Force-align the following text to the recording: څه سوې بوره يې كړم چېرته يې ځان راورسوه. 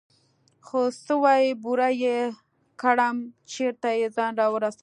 څه 0.67 0.79
سوې 1.07 1.43
بوره 1.63 1.89
يې 2.03 2.19
كړم 2.81 3.17
چېرته 3.51 3.89
يې 3.99 4.07
ځان 4.15 4.31
راورسوه. 4.41 4.79